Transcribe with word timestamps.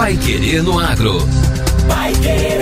Pai 0.00 0.16
Querer 0.16 0.62
no 0.62 0.78
Agro. 0.78 1.18
Pai 1.86 2.14
Querer. 2.14 2.60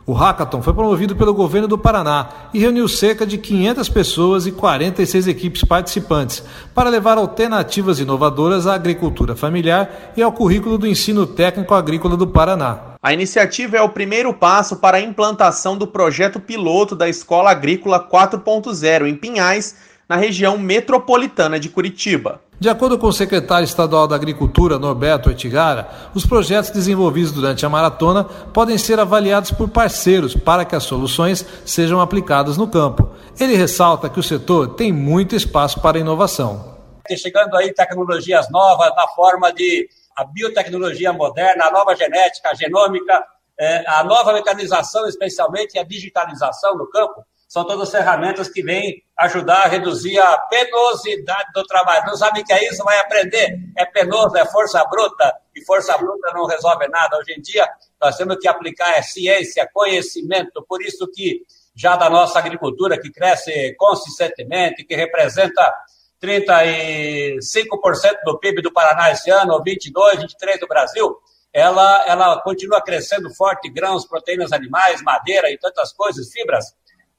O 0.10 0.14
hackathon 0.14 0.62
foi 0.62 0.74
promovido 0.74 1.18
pelo 1.18 1.34
governo 1.34 1.68
do 1.68 1.78
Paraná 1.78 2.30
e 2.54 2.60
reuniu 2.60 2.88
cerca 2.88 3.28
de 3.28 3.38
500 3.38 3.90
pessoas 3.90 4.48
e 4.48 4.54
46 4.54 5.28
equipes 5.28 5.66
participantes 5.66 6.42
para 6.74 6.90
levar 6.90 7.18
alternativas 7.18 8.00
inovadoras 8.00 8.66
à 8.68 8.74
agricultura 8.74 9.36
familiar 9.36 10.14
e 10.16 10.22
ao 10.22 10.32
currículo 10.32 10.78
do 10.78 10.88
ensino 10.88 11.28
técnico 11.28 11.74
agrícola 11.74 12.16
do 12.16 12.26
Paraná. 12.26 12.96
A 13.04 13.12
iniciativa 13.12 13.76
é 13.76 13.82
o 13.82 13.90
primeiro 13.90 14.34
passo 14.34 14.78
para 14.78 14.96
a 14.96 15.02
implantação 15.02 15.78
do 15.78 15.86
projeto 15.86 16.40
piloto 16.40 16.96
da 16.96 17.10
Escola 17.10 17.52
Agrícola 17.52 18.00
4.0 18.00 19.10
em 19.10 19.14
Pinhais, 19.14 19.76
na 20.08 20.16
região 20.16 20.58
metropolitana 20.58 21.60
de 21.60 21.70
Curitiba. 21.70 22.42
De 22.60 22.70
acordo 22.70 22.98
com 22.98 23.08
o 23.08 23.14
secretário 23.14 23.66
estadual 23.66 24.08
da 24.08 24.16
Agricultura, 24.16 24.80
Norberto 24.80 25.30
Oitigara, 25.30 25.90
os 26.16 26.26
projetos 26.26 26.72
desenvolvidos 26.72 27.32
durante 27.32 27.66
a 27.66 27.70
maratona 27.70 28.24
podem 28.24 28.78
ser 28.80 29.00
avaliados 29.00 29.52
por 29.52 29.70
parceiros 29.70 30.36
para 30.36 30.66
que 30.66 30.76
as 30.76 30.84
soluções 30.84 31.46
sejam 31.66 32.02
aplicadas 32.02 32.58
no 32.58 32.68
campo. 32.68 33.12
Ele 33.40 33.56
ressalta 33.56 34.10
que 34.10 34.20
o 34.20 34.24
setor 34.24 34.70
tem 34.76 34.92
muito 34.92 35.36
espaço 35.36 35.80
para 35.82 36.00
inovação. 36.00 36.78
Chegando 37.16 37.56
aí 37.56 37.72
tecnologias 37.74 38.50
novas 38.50 38.92
na 38.96 39.08
forma 39.10 39.54
de 39.54 39.88
a 40.16 40.24
biotecnologia 40.24 41.14
moderna, 41.14 41.66
a 41.66 41.72
nova 41.72 41.96
genética, 41.96 42.50
a 42.50 42.56
genômica, 42.56 43.24
a 43.88 44.04
nova 44.04 44.34
mecanização, 44.34 45.08
especialmente 45.08 45.78
a 45.78 45.84
digitalização 45.84 46.76
no 46.76 46.90
campo 46.90 47.24
são 47.48 47.66
todas 47.66 47.90
ferramentas 47.90 48.50
que 48.50 48.62
vêm 48.62 49.04
ajudar 49.18 49.64
a 49.64 49.68
reduzir 49.68 50.20
a 50.20 50.38
penosidade 50.38 51.52
do 51.54 51.64
trabalho. 51.64 52.06
Não 52.06 52.18
sabe 52.18 52.42
o 52.42 52.46
que 52.46 52.52
é 52.52 52.68
isso? 52.68 52.84
Vai 52.84 52.98
aprender. 53.00 53.58
É 53.78 53.86
penoso, 53.86 54.36
é 54.38 54.46
força 54.46 54.84
bruta, 54.86 55.34
e 55.56 55.64
força 55.66 55.98
bruta 55.98 56.34
não 56.34 56.46
resolve 56.46 56.88
nada. 56.90 57.18
Hoje 57.18 57.34
em 57.38 57.42
dia, 57.42 57.68
nós 58.02 58.18
temos 58.18 58.38
que 58.38 58.48
aplicar 58.48 58.98
é 58.98 59.02
ciência, 59.02 59.68
conhecimento, 59.74 60.64
por 60.68 60.82
isso 60.82 61.08
que 61.12 61.42
já 61.76 61.96
da 61.96 62.10
nossa 62.10 62.38
agricultura, 62.40 63.00
que 63.00 63.12
cresce 63.12 63.74
consistentemente, 63.78 64.84
que 64.84 64.96
representa 64.96 65.74
35% 66.22 67.38
do 68.26 68.40
PIB 68.40 68.62
do 68.62 68.74
Paraná 68.74 69.12
esse 69.12 69.30
ano, 69.30 69.64
22%, 69.64 69.94
23% 69.94 70.60
do 70.60 70.68
Brasil, 70.68 71.16
ela, 71.54 72.04
ela 72.08 72.42
continua 72.42 72.82
crescendo 72.82 73.34
forte, 73.34 73.70
grãos, 73.70 74.06
proteínas 74.06 74.52
animais, 74.52 75.02
madeira 75.02 75.50
e 75.52 75.58
tantas 75.58 75.94
coisas, 75.94 76.32
fibras, 76.32 76.66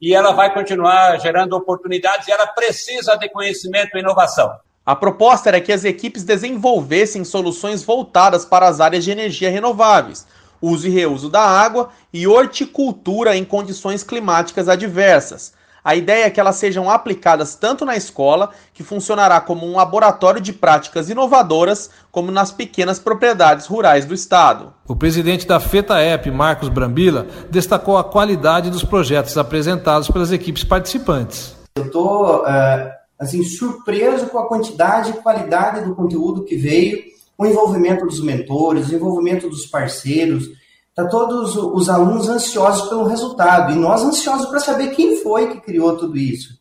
e 0.01 0.15
ela 0.15 0.33
vai 0.33 0.53
continuar 0.53 1.19
gerando 1.21 1.55
oportunidades 1.55 2.29
e 2.29 2.33
ela 2.33 2.47
precisa 2.47 3.17
de 3.17 3.29
conhecimento 3.29 3.97
e 3.97 4.01
inovação. 4.01 4.53
A 4.87 4.97
proposta 4.97 5.51
era 5.51 5.61
que 5.61 5.73
as 5.73 5.85
equipes 5.85 6.25
desenvolvessem 6.25 7.25
soluções 7.25 7.83
voltadas 7.83 8.45
para 8.45 8.67
as 8.67 8.81
áreas 8.81 9.05
de 9.05 9.11
energia 9.11 9.51
renováveis, 9.51 10.27
uso 10.63 10.87
e 10.87 10.91
reuso 10.91 11.29
da 11.29 11.43
água 11.43 11.91
e 12.13 12.27
horticultura 12.27 13.37
em 13.37 13.45
condições 13.45 14.03
climáticas 14.03 14.69
adversas. 14.69 15.53
A 15.89 15.97
ideia 15.97 16.27
é 16.27 16.31
que 16.31 16.39
elas 16.39 16.57
sejam 16.57 16.91
aplicadas 16.91 17.55
tanto 17.55 17.83
na 17.83 17.97
escola, 17.97 18.51
que 18.75 18.83
funcionará 18.83 19.41
como 19.41 19.65
um 19.65 19.77
laboratório 19.77 20.39
de 20.39 20.53
práticas 20.53 21.09
inovadoras, 21.09 21.89
como 22.13 22.31
nas 22.31 22.53
pequenas 22.53 22.99
propriedades 22.99 23.65
rurais 23.65 24.05
do 24.05 24.13
estado. 24.13 24.75
O 24.87 24.95
presidente 24.95 25.47
da 25.47 25.59
FETAEP, 25.59 26.31
Marcos 26.31 26.69
Brambila, 26.69 27.27
destacou 27.49 27.97
a 27.97 28.05
qualidade 28.05 28.69
dos 28.69 28.85
projetos 28.85 29.39
apresentados 29.39 30.11
pelas 30.11 30.31
equipes 30.31 30.63
participantes. 30.63 31.57
Eu 31.75 31.87
estou 31.87 32.43
uh, 32.43 32.91
assim, 33.19 33.43
surpreso 33.43 34.27
com 34.27 34.41
a 34.41 34.47
quantidade 34.47 35.13
e 35.13 35.15
qualidade 35.15 35.87
do 35.87 35.95
conteúdo 35.95 36.45
que 36.45 36.57
veio, 36.57 36.99
o 37.39 37.47
envolvimento 37.47 38.05
dos 38.05 38.23
mentores, 38.23 38.91
o 38.91 38.95
envolvimento 38.95 39.49
dos 39.49 39.65
parceiros, 39.65 40.51
Está 40.99 41.09
todos 41.11 41.55
os 41.55 41.89
alunos 41.89 42.29
ansiosos 42.29 42.89
pelo 42.89 43.05
resultado 43.05 43.73
e 43.73 43.77
nós 43.77 44.03
ansiosos 44.03 44.47
para 44.47 44.59
saber 44.59 44.89
quem 44.89 45.23
foi 45.23 45.47
que 45.47 45.61
criou 45.61 45.97
tudo 45.97 46.17
isso. 46.17 46.59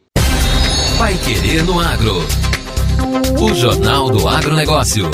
Vai 0.99 1.15
Querer 1.15 1.65
no 1.65 1.81
Agro. 1.81 2.50
O 3.41 3.55
Jornal 3.55 4.09
do 4.11 4.29
Agronegócio. 4.29 5.11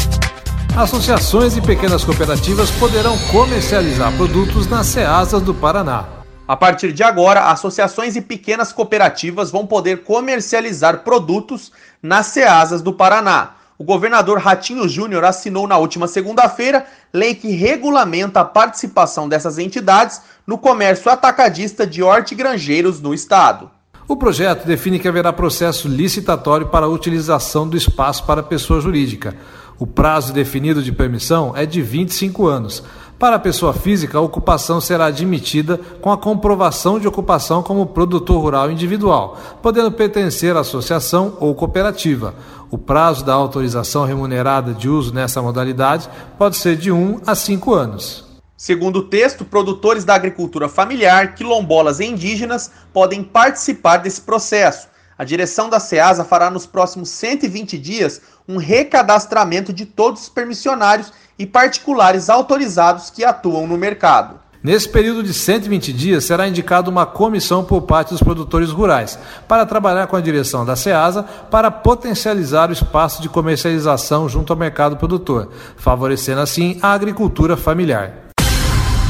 Associações 0.77 1.57
e 1.57 1.63
pequenas 1.63 2.05
cooperativas 2.05 2.71
poderão 2.73 3.17
comercializar 3.33 4.15
produtos 4.17 4.67
nas 4.67 4.87
ceasas 4.87 5.41
do 5.41 5.55
Paraná. 5.55 6.05
A 6.47 6.55
partir 6.55 6.93
de 6.93 7.03
agora, 7.03 7.51
associações 7.51 8.15
e 8.15 8.21
pequenas 8.21 8.71
cooperativas 8.71 9.51
vão 9.51 9.67
poder 9.67 10.05
comercializar 10.05 11.05
produtos 11.05 11.73
nas 12.03 12.27
ceasas 12.27 12.83
do 12.83 12.93
Paraná. 12.93 13.53
O 13.79 13.85
governador 13.85 14.39
Ratinho 14.39 14.87
Júnior 14.89 15.25
assinou 15.25 15.67
na 15.67 15.79
última 15.79 16.07
segunda-feira 16.07 16.87
lei 17.13 17.35
que 17.35 17.51
regulamenta 17.53 18.41
a 18.41 18.45
participação 18.45 19.29
dessas 19.29 19.59
entidades 19.59 20.21
no 20.47 20.59
comércio 20.59 21.11
atacadista 21.11 21.87
de 21.87 22.03
hortigranjeiros 22.03 23.01
no 23.01 23.15
estado. 23.15 23.71
O 24.09 24.17
projeto 24.17 24.65
define 24.65 25.01
que 25.01 25.09
haverá 25.09 25.33
processo 25.33 25.89
licitatório 25.89 26.69
para 26.69 26.87
a 26.87 26.89
utilização 26.89 27.69
do 27.69 27.77
espaço 27.77 28.23
para 28.23 28.41
pessoa 28.41 28.81
jurídica. 28.81 29.35
O 29.81 29.87
prazo 29.87 30.33
definido 30.33 30.81
de 30.81 30.93
permissão 30.93 31.53
é 31.57 31.67
de 31.67 31.83
25 31.83 32.47
anos. 32.47 32.85
Para 33.19 33.35
a 33.35 33.41
pessoa 33.41 33.73
física, 33.73 34.17
a 34.17 34.21
ocupação 34.21 34.81
será 34.81 35.07
admitida 35.07 35.81
com 36.01 36.13
a 36.13 36.17
comprovação 36.17 37.01
de 37.01 37.09
ocupação 37.09 37.65
como 37.65 37.87
produtor 37.87 38.41
rural 38.41 38.71
individual, 38.71 39.37
podendo 39.61 39.91
pertencer 39.91 40.57
à 40.57 40.61
associação 40.61 41.37
ou 41.41 41.53
cooperativa. 41.55 42.35
O 42.71 42.79
prazo 42.79 43.25
da 43.25 43.35
autorização 43.35 44.05
remunerada 44.05 44.73
de 44.73 44.89
uso 44.89 45.13
nessa 45.13 45.43
modalidade 45.43 46.09
pode 46.39 46.57
ser 46.57 46.77
de 46.77 46.93
1 46.93 47.23
a 47.27 47.35
5 47.35 47.75
anos. 47.75 48.26
Segundo 48.57 49.01
o 49.01 49.03
texto, 49.03 49.45
produtores 49.45 50.03
da 50.03 50.15
agricultura 50.15 50.67
familiar, 50.67 51.35
quilombolas 51.35 52.01
e 52.01 52.07
indígenas 52.07 52.71
podem 52.91 53.23
participar 53.23 53.99
desse 53.99 54.23
processo. 54.23 54.89
A 55.19 55.25
direção 55.25 55.69
da 55.69 55.79
SEASA 55.79 56.25
fará 56.25 56.51
nos 56.51 56.65
próximos 56.65 57.11
120 57.11 57.77
dias 57.77 58.21
um 58.49 58.57
recadastramento 58.57 59.75
de 59.75 59.85
todos 59.85 60.23
os 60.23 60.29
permissionários 60.31 61.13
e 61.39 61.45
particulares 61.45 62.31
autorizados 62.31 63.11
que 63.11 63.25
atuam 63.25 63.67
no 63.67 63.77
mercado. 63.77 64.41
Nesse 64.63 64.89
período 64.89 65.23
de 65.23 65.35
120 65.35 65.93
dias, 65.93 66.25
será 66.25 66.49
indicada 66.49 66.91
uma 66.91 67.05
comissão 67.05 67.63
por 67.63 67.83
parte 67.83 68.11
dos 68.11 68.23
produtores 68.23 68.71
rurais 68.71 69.19
para 69.47 69.67
trabalhar 69.67 70.07
com 70.07 70.17
a 70.17 70.21
direção 70.21 70.65
da 70.65 70.75
SEASA 70.75 71.23
para 71.51 71.71
potencializar 71.71 72.71
o 72.71 72.73
espaço 72.73 73.21
de 73.21 73.29
comercialização 73.29 74.29
junto 74.29 74.53
ao 74.53 74.59
mercado 74.59 74.97
produtor, 74.97 75.51
favorecendo 75.77 76.41
assim 76.41 76.79
a 76.83 76.93
agricultura 76.93 77.57
familiar. 77.57 78.26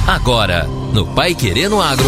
Agora, 0.06 0.68
no 0.92 1.04
Pai 1.04 1.34
Querendo 1.34 1.80
Agro. 1.80 2.06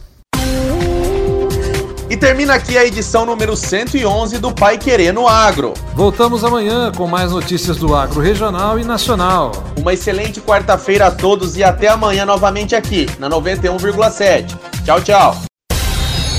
E 2.09 2.15
termina 2.15 2.53
aqui 2.53 2.77
a 2.77 2.85
edição 2.85 3.25
número 3.25 3.55
111 3.55 4.39
do 4.39 4.53
Pai 4.53 4.77
Querer 4.77 5.13
no 5.13 5.27
Agro. 5.27 5.73
Voltamos 5.93 6.43
amanhã 6.43 6.89
com 6.95 7.05
mais 7.05 7.33
notícias 7.33 7.77
do 7.77 7.93
agro 7.93 8.21
regional 8.21 8.79
e 8.79 8.83
nacional. 8.85 9.51
Uma 9.77 9.93
excelente 9.93 10.39
quarta-feira 10.39 11.07
a 11.07 11.11
todos 11.11 11.57
e 11.57 11.63
até 11.63 11.89
amanhã 11.89 12.25
novamente 12.25 12.75
aqui 12.75 13.07
na 13.19 13.29
91,7. 13.29 14.57
Tchau, 14.85 15.01
tchau. 15.01 15.47